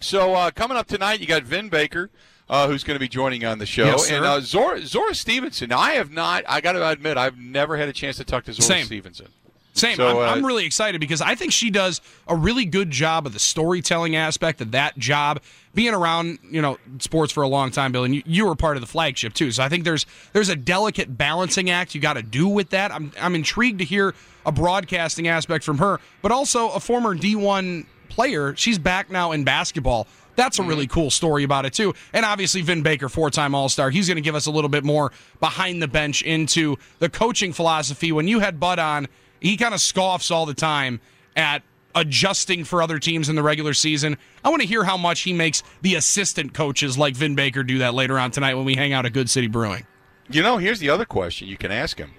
So 0.00 0.34
uh, 0.34 0.50
coming 0.50 0.76
up 0.76 0.86
tonight, 0.86 1.20
you 1.20 1.26
got 1.26 1.42
Vin 1.44 1.68
Baker. 1.68 2.10
Uh, 2.48 2.68
who's 2.68 2.84
going 2.84 2.96
to 2.96 3.00
be 3.00 3.08
joining 3.08 3.44
on 3.44 3.58
the 3.58 3.66
show? 3.66 3.86
Yes, 3.86 4.10
and 4.10 4.24
uh, 4.24 4.40
Zora, 4.40 4.84
Zora 4.84 5.14
Stephenson. 5.14 5.70
Now, 5.70 5.78
I 5.78 5.92
have 5.92 6.10
not. 6.10 6.44
I 6.46 6.60
got 6.60 6.72
to 6.72 6.86
admit, 6.86 7.16
I've 7.16 7.38
never 7.38 7.78
had 7.78 7.88
a 7.88 7.92
chance 7.92 8.16
to 8.18 8.24
talk 8.24 8.44
to 8.44 8.52
Zora 8.52 8.66
Same. 8.66 8.86
Stephenson. 8.86 9.28
Same. 9.74 9.96
So, 9.96 10.06
I'm, 10.06 10.16
uh, 10.16 10.20
I'm, 10.20 10.44
really 10.44 10.66
excited 10.66 11.00
because 11.00 11.22
I 11.22 11.34
think 11.34 11.52
she 11.52 11.70
does 11.70 12.02
a 12.28 12.36
really 12.36 12.66
good 12.66 12.90
job 12.90 13.26
of 13.26 13.32
the 13.32 13.38
storytelling 13.38 14.16
aspect 14.16 14.60
of 14.60 14.72
that 14.72 14.98
job. 14.98 15.40
Being 15.74 15.94
around, 15.94 16.38
you 16.50 16.60
know, 16.60 16.76
sports 16.98 17.32
for 17.32 17.42
a 17.42 17.48
long 17.48 17.70
time, 17.70 17.92
Bill, 17.92 18.04
and 18.04 18.14
you, 18.14 18.22
you 18.26 18.46
were 18.46 18.54
part 18.54 18.76
of 18.76 18.82
the 18.82 18.86
flagship 18.86 19.32
too. 19.32 19.50
So 19.50 19.62
I 19.62 19.70
think 19.70 19.84
there's 19.84 20.04
there's 20.34 20.50
a 20.50 20.56
delicate 20.56 21.16
balancing 21.16 21.70
act 21.70 21.94
you 21.94 22.02
got 22.02 22.14
to 22.14 22.22
do 22.22 22.48
with 22.48 22.70
that. 22.70 22.92
I'm 22.92 23.12
I'm 23.18 23.34
intrigued 23.34 23.78
to 23.78 23.84
hear 23.86 24.14
a 24.44 24.52
broadcasting 24.52 25.28
aspect 25.28 25.64
from 25.64 25.78
her, 25.78 26.00
but 26.20 26.32
also 26.32 26.68
a 26.70 26.80
former 26.80 27.14
D1 27.14 27.86
player. 28.10 28.54
She's 28.56 28.78
back 28.78 29.10
now 29.10 29.32
in 29.32 29.44
basketball. 29.44 30.06
That's 30.34 30.58
a 30.58 30.62
really 30.62 30.86
cool 30.86 31.10
story 31.10 31.44
about 31.44 31.66
it 31.66 31.72
too. 31.72 31.94
And 32.12 32.24
obviously 32.24 32.62
Vin 32.62 32.82
Baker, 32.82 33.08
four-time 33.08 33.54
All-Star, 33.54 33.90
he's 33.90 34.08
going 34.08 34.16
to 34.16 34.22
give 34.22 34.34
us 34.34 34.46
a 34.46 34.50
little 34.50 34.70
bit 34.70 34.82
more 34.82 35.12
behind 35.40 35.82
the 35.82 35.88
bench 35.88 36.22
into 36.22 36.76
the 37.00 37.10
coaching 37.10 37.52
philosophy. 37.52 38.12
When 38.12 38.28
you 38.28 38.40
had 38.40 38.58
Bud 38.58 38.78
on 38.78 39.08
he 39.42 39.56
kind 39.56 39.74
of 39.74 39.80
scoffs 39.80 40.30
all 40.30 40.46
the 40.46 40.54
time 40.54 41.00
at 41.36 41.62
adjusting 41.94 42.64
for 42.64 42.82
other 42.82 42.98
teams 42.98 43.28
in 43.28 43.36
the 43.36 43.42
regular 43.42 43.74
season. 43.74 44.16
I 44.42 44.48
want 44.48 44.62
to 44.62 44.68
hear 44.68 44.84
how 44.84 44.96
much 44.96 45.20
he 45.20 45.32
makes 45.34 45.62
the 45.82 45.94
assistant 45.96 46.54
coaches 46.54 46.96
like 46.96 47.14
Vin 47.14 47.34
Baker 47.34 47.62
do 47.62 47.78
that 47.78 47.92
later 47.92 48.18
on 48.18 48.30
tonight 48.30 48.54
when 48.54 48.64
we 48.64 48.74
hang 48.76 48.92
out 48.94 49.04
at 49.04 49.12
Good 49.12 49.28
City 49.28 49.46
Brewing. 49.46 49.86
You 50.30 50.42
know, 50.42 50.56
here's 50.56 50.78
the 50.78 50.88
other 50.88 51.04
question 51.04 51.48
you 51.48 51.58
can 51.58 51.70
ask 51.70 51.98
him. 51.98 52.12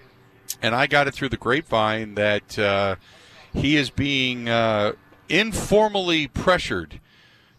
and 0.62 0.76
I 0.76 0.86
got 0.86 1.08
it 1.08 1.14
through 1.16 1.30
the 1.30 1.38
grapevine 1.38 2.14
that 2.16 2.60
uh, 2.60 2.96
he 3.54 3.76
is 3.76 3.90
being 3.90 4.48
uh, 4.48 4.92
informally 5.30 6.28
pressured 6.28 7.00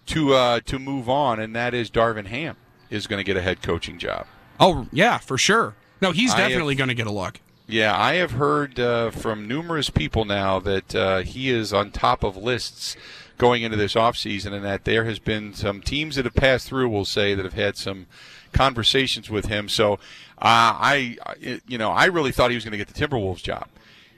to 0.06 0.34
uh, 0.34 0.60
to 0.66 0.78
move 0.78 1.08
on, 1.08 1.40
and 1.40 1.56
that 1.56 1.74
is 1.74 1.90
Darvin 1.90 2.26
Ham 2.26 2.56
is 2.90 3.06
going 3.06 3.18
to 3.18 3.24
get 3.24 3.36
a 3.36 3.42
head 3.42 3.62
coaching 3.62 3.98
job. 3.98 4.26
Oh 4.60 4.86
yeah, 4.92 5.18
for 5.18 5.36
sure. 5.36 5.74
No, 6.00 6.12
he's 6.12 6.32
have- 6.32 6.48
definitely 6.48 6.74
going 6.76 6.88
to 6.88 6.94
get 6.94 7.06
a 7.06 7.12
look. 7.12 7.40
Yeah, 7.66 7.98
I 7.98 8.14
have 8.14 8.32
heard 8.32 8.78
uh, 8.78 9.10
from 9.10 9.48
numerous 9.48 9.88
people 9.88 10.26
now 10.26 10.60
that 10.60 10.94
uh, 10.94 11.18
he 11.20 11.48
is 11.48 11.72
on 11.72 11.90
top 11.90 12.22
of 12.22 12.36
lists 12.36 12.94
going 13.38 13.62
into 13.62 13.76
this 13.76 13.94
offseason 13.94 14.52
and 14.52 14.64
that 14.64 14.84
there 14.84 15.04
has 15.04 15.18
been 15.18 15.54
some 15.54 15.80
teams 15.80 16.16
that 16.16 16.26
have 16.26 16.34
passed 16.34 16.68
through, 16.68 16.90
we'll 16.90 17.06
say, 17.06 17.34
that 17.34 17.44
have 17.44 17.54
had 17.54 17.76
some 17.78 18.06
conversations 18.52 19.30
with 19.30 19.46
him. 19.46 19.70
So 19.70 19.94
uh, 19.94 19.98
I, 20.38 21.16
you 21.66 21.78
know, 21.78 21.90
I 21.90 22.04
really 22.04 22.32
thought 22.32 22.50
he 22.50 22.54
was 22.54 22.64
going 22.64 22.72
to 22.72 22.78
get 22.78 22.88
the 22.88 23.06
Timberwolves 23.06 23.42
job. 23.42 23.66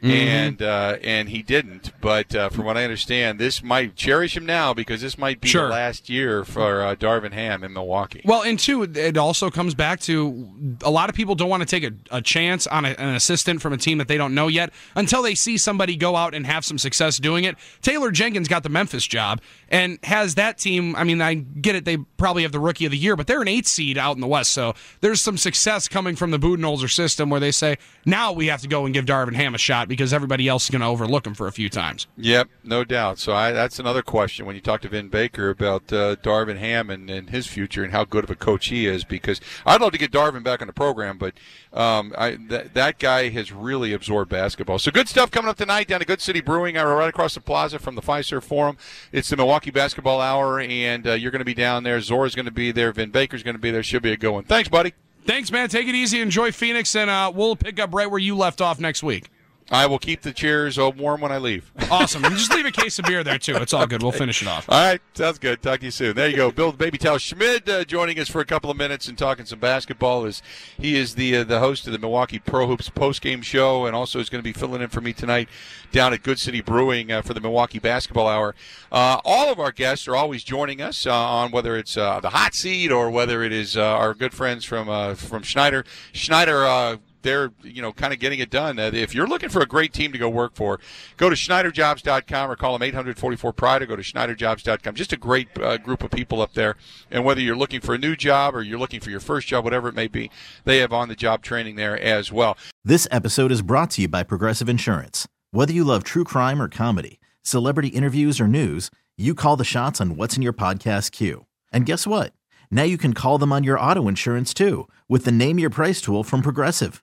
And 0.03 0.63
uh, 0.63 0.99
and 1.03 1.29
he 1.29 1.43
didn't, 1.43 1.91
but 2.01 2.35
uh, 2.35 2.49
from 2.51 2.65
what 2.65 2.77
I 2.77 2.85
understand, 2.85 3.39
this 3.41 3.63
might 3.63 3.97
cherish 3.97 4.37
him 4.37 4.47
now 4.47 4.73
because 4.75 5.01
this 5.01 5.19
might 5.19 5.41
be 5.41 5.49
Sure. 5.49 5.65
the 5.65 5.71
last 5.73 6.09
year 6.09 6.45
for 6.45 6.83
uh, 6.83 6.95
Darvin 6.95 7.33
Ham 7.33 7.65
in 7.65 7.73
Milwaukee. 7.73 8.21
Well, 8.25 8.43
and 8.43 8.59
two, 8.59 8.83
it 8.85 9.17
also 9.17 9.51
comes 9.51 9.75
back 9.75 9.99
to 10.01 10.49
a 10.85 10.91
lot 10.91 11.09
of 11.09 11.17
people 11.17 11.35
don't 11.35 11.49
want 11.49 11.63
to 11.63 11.67
take 11.67 11.83
a, 11.83 12.17
a 12.17 12.23
chance 12.23 12.67
on 12.67 12.85
a, 12.85 12.91
an 12.91 13.15
assistant 13.15 13.63
from 13.63 13.73
a 13.73 13.79
team 13.79 13.99
that 13.99 14.07
they 14.07 14.17
don't 14.17 14.35
know 14.35 14.49
yet 14.49 14.71
until 14.95 15.23
they 15.23 15.35
see 15.35 15.57
somebody 15.57 15.97
go 15.97 16.15
out 16.15 16.35
and 16.35 16.47
have 16.47 16.65
some 16.65 16.79
success 16.79 17.19
doing 17.19 17.45
it. 17.45 17.57
Taylor 17.83 18.11
Jenkins 18.11 18.49
got 18.49 18.63
the 18.63 18.69
Memphis 18.69 19.07
job 19.07 19.41
and 19.71 19.99
has 20.05 20.37
that 20.37 20.59
team. 20.59 20.95
I 20.95 21.05
mean, 21.05 21.21
I 21.21 21.35
get 21.35 21.75
it; 21.75 21.85
they 21.85 21.97
probably 21.97 22.43
have 22.43 22.53
the 22.53 22.61
rookie 22.61 22.85
of 22.85 22.93
the 22.93 22.99
year, 22.99 23.17
but 23.17 23.27
they're 23.27 23.43
an 23.43 23.49
eight 23.49 23.67
seed 23.67 23.99
out 23.99 24.15
in 24.15 24.21
the 24.21 24.27
West, 24.29 24.53
so 24.53 24.75
there's 25.01 25.21
some 25.21 25.37
success 25.39 25.89
coming 25.89 26.15
from 26.17 26.31
the 26.31 26.39
Budenholzer 26.39 26.91
system 26.93 27.31
where 27.31 27.41
they 27.41 27.51
say 27.51 27.77
now 28.05 28.31
we 28.33 28.47
have 28.49 28.61
to 28.61 28.69
go 28.69 28.85
and 28.85 28.95
give 28.95 29.05
Darvin 29.07 29.35
Ham 29.35 29.55
a 29.55 29.59
shot 29.59 29.86
because 29.87 30.13
everybody 30.13 30.49
else 30.49 30.65
is 30.65 30.71
going 30.71 30.81
to 30.81 30.87
overlook 30.87 31.27
him 31.27 31.35
for 31.35 31.47
a 31.47 31.53
few 31.53 31.69
times. 31.69 32.07
Yep, 32.17 32.49
no 32.65 32.85
doubt. 32.85 33.19
So 33.19 33.33
I, 33.33 33.53
that's 33.53 33.79
another 33.79 34.03
question 34.03 34.47
when 34.47 34.55
you 34.55 34.61
talk 34.61 34.81
to 34.83 34.89
Vin 34.89 35.09
Baker 35.09 35.51
about 35.51 35.93
uh, 35.93 36.17
Darvin 36.17 36.59
Ham 36.59 36.91
and, 36.91 37.09
and 37.11 37.31
his 37.31 37.47
future 37.47 37.83
and 37.83 37.93
how 37.93 38.05
good 38.05 38.25
of 38.25 38.31
a 38.31 38.35
coach 38.35 38.69
he 38.69 38.87
is. 38.87 39.05
Because 39.05 39.41
I'd 39.65 39.81
love 39.81 39.93
to 39.93 39.99
get 39.99 40.13
Darvin 40.13 40.43
back 40.43 40.61
on 40.61 40.67
the 40.67 40.73
program, 40.73 41.19
but 41.19 41.35
um, 41.73 42.15
I, 42.17 42.37
th- 42.37 42.69
that 42.75 42.99
guy 42.99 43.29
has 43.29 43.53
really 43.53 43.93
absorbed 43.93 44.31
basketball. 44.31 44.79
So 44.79 44.91
good 44.91 45.09
stuff 45.09 45.31
coming 45.31 45.49
up 45.49 45.57
tonight 45.57 45.89
down 45.89 46.01
at 46.01 46.07
Good 46.07 46.21
City 46.21 46.41
Brewing, 46.41 46.77
uh, 46.77 46.85
right 46.85 47.09
across 47.09 47.35
the 47.35 47.41
plaza 47.41 47.79
from 47.79 47.95
the 47.95 48.03
Fiserv 48.03 48.43
Forum. 48.43 48.77
It's 49.13 49.29
the 49.29 49.37
Milwaukee 49.37 49.71
Basketball 49.71 50.21
Hour, 50.21 50.61
and 50.61 51.07
uh, 51.07 51.13
you're 51.13 51.31
going 51.31 51.41
to 51.41 51.45
be 51.45 51.55
down 51.55 51.83
there. 51.83 52.01
Zora's 52.01 52.35
going 52.35 52.47
to 52.47 52.53
be 52.53 52.73
there. 52.73 52.93
Vin 52.93 53.11
Baker's 53.11 53.43
going 53.43 53.57
to 53.57 53.61
be 53.61 53.71
there. 53.71 53.83
Should 53.83 54.03
be 54.03 54.13
a 54.13 54.17
good 54.17 54.31
one. 54.31 54.45
Thanks, 54.45 54.69
buddy. 54.69 54.95
Thanks, 55.25 55.51
man. 55.51 55.69
Take 55.69 55.89
it 55.89 55.95
easy. 55.95 56.21
Enjoy 56.21 56.53
Phoenix, 56.53 56.95
and 56.95 57.11
uh, 57.11 57.33
we'll 57.35 57.57
pick 57.57 57.81
up 57.81 57.93
right 57.93 58.09
where 58.09 58.21
you 58.21 58.37
left 58.37 58.61
off 58.61 58.79
next 58.79 59.03
week. 59.03 59.29
I 59.71 59.87
will 59.87 59.99
keep 59.99 60.23
the 60.23 60.33
chairs 60.33 60.79
warm 60.79 61.21
when 61.21 61.33
I 61.33 61.39
leave. 61.39 61.73
Awesome. 61.89 62.25
And 62.25 62.37
just 62.37 62.53
leave 62.53 62.67
a 62.67 62.73
case 62.73 62.99
of 62.99 63.05
beer 63.05 63.23
there, 63.23 63.39
too. 63.39 63.55
It's 63.57 63.73
all 63.73 63.87
good. 63.87 64.03
We'll 64.03 64.11
finish 64.11 64.43
it 64.43 64.49
off. 64.49 64.69
All 64.69 64.77
right, 64.77 65.01
sounds 65.15 65.39
good. 65.39 65.63
Talk 65.63 65.79
to 65.79 65.85
you 65.85 65.93
soon. 65.93 66.17
There 66.17 66.29
you 66.29 66.35
go. 66.35 66.51
Bill 66.51 66.73
Baby 66.73 66.99
Towel 66.99 67.19
Schmid 67.19 67.69
uh, 67.69 67.85
joining 67.85 68.19
us 68.19 68.29
for 68.29 68.41
a 68.41 68.45
couple 68.45 68.73
of 68.73 68.77
minutes 68.77 69.07
and 69.07 69.17
talking 69.17 69.47
some 69.47 69.61
basketball. 69.61 70.25
Is 70.25 70.43
he 70.77 70.97
is 70.97 71.15
the 71.15 71.37
uh, 71.37 71.45
the 71.45 71.61
host 71.61 71.87
of 71.87 71.93
the 71.93 72.01
Milwaukee 72.01 72.41
Pro 72.41 72.67
Hoops 72.67 72.89
post 72.89 73.23
game 73.23 73.41
show, 73.41 73.87
and 73.87 73.95
also 73.95 74.19
is 74.19 74.29
going 74.29 74.41
to 74.41 74.45
be 74.45 74.53
filling 74.53 74.83
in 74.83 74.89
for 74.89 75.01
me 75.01 75.13
tonight 75.13 75.49
down 75.93 76.13
at 76.13 76.25
Good 76.25 76.41
City 76.41 76.61
Brewing 76.61 77.13
uh, 77.13 77.23
for 77.23 77.35
the 77.35 77.41
Milwaukee 77.41 77.79
Basketball 77.79 78.27
Hour. 78.27 78.55
Uh, 78.91 79.21
all 79.25 79.53
of 79.53 79.61
our 79.61 79.73
guests 79.73 80.09
are 80.09 80.17
always 80.17 80.43
joining 80.43 80.81
us 80.83 81.07
uh, 81.07 81.15
on 81.15 81.51
whether 81.53 81.77
it's 81.77 81.97
uh, 81.97 82.19
the 82.21 82.31
hot 82.31 82.55
seat 82.55 82.91
or 82.91 83.11
whether 83.11 83.43
it 83.43 83.53
is 83.53 83.77
uh, 83.77 83.83
our 83.85 84.13
good 84.13 84.35
friends 84.35 84.65
from 84.65 84.89
uh, 84.89 85.15
from 85.15 85.43
Schneider. 85.43 85.85
Schneider. 86.13 86.99
They're 87.27 87.51
you 87.63 87.83
know 87.83 87.93
kind 87.93 88.13
of 88.13 88.21
getting 88.21 88.39
it 88.39 88.51
done. 88.51 88.79
Uh, 88.79 88.91
if 88.95 89.15
you're 89.15 89.27
looking 89.27 89.49
for 89.49 89.61
a 89.61 89.67
great 89.67 89.93
team 89.93 90.13
to 90.13 90.19
go 90.19 90.29
work 90.29 90.55
for, 90.55 90.81
go 91.17 91.29
to 91.29 91.37
schneiderjobs.com 91.37 92.51
or 92.51 92.57
call 92.57 92.73
them 92.73 92.83
844 92.83 93.53
pride 93.53 93.83
or 93.83 93.87
go 93.87 93.97
to 93.97 94.03
schneiderjobs.com. 94.03 94.95
Just 94.95 95.13
a 95.13 95.17
great 95.17 95.49
uh, 95.61 95.77
group 95.77 96.03
of 96.03 96.11
people 96.11 96.41
up 96.41 96.55
there. 96.55 96.77
And 97.11 97.25
whether 97.25 97.41
you're 97.41 97.57
looking 97.57 97.81
for 97.81 97.95
a 97.95 97.99
new 97.99 98.17
job 98.17 98.55
or 98.55 98.63
you're 98.63 98.79
looking 98.79 99.01
for 99.01 99.11
your 99.11 99.21
first 99.21 99.49
job, 99.49 99.65
whatever 99.65 99.89
it 99.89 99.95
may 99.95 100.07
be, 100.07 100.31
they 100.65 100.79
have 100.79 100.93
on 100.93 101.09
the 101.09 101.17
job 101.17 101.43
training 101.43 101.77
there 101.77 101.99
as 102.01 102.31
well. 102.33 102.57
This 102.85 103.09
episode 103.11 103.51
is 103.51 103.63
brought 103.63 103.91
to 103.93 104.03
you 104.03 104.09
by 104.09 104.23
Progressive 104.23 104.69
Insurance. 104.69 105.27
Whether 105.51 105.73
you 105.73 105.85
love 105.85 106.05
true 106.05 106.25
crime 106.25 106.63
or 106.63 106.69
comedy, 106.69 107.19
celebrity 107.43 107.89
interviews 107.89 108.41
or 108.41 108.47
news, 108.47 108.91
you 109.17 109.35
call 109.35 109.57
the 109.57 109.65
shots 109.65 110.01
on 110.01 110.17
what's 110.17 110.37
in 110.37 110.43
your 110.43 110.53
podcast 110.53 111.11
queue. 111.11 111.47
And 111.73 111.87
guess 111.87 112.07
what? 112.07 112.33
Now 112.71 112.83
you 112.83 112.99
can 112.99 113.15
call 113.15 113.39
them 113.39 113.53
on 113.53 113.65
your 113.65 113.81
auto 113.81 114.09
insurance 114.09 114.53
too 114.55 114.89
with 115.09 115.25
the 115.25 115.33
Name 115.33 115.59
Your 115.59 115.71
Price 115.71 116.01
tool 116.01 116.23
from 116.23 116.43
Progressive. 116.43 117.03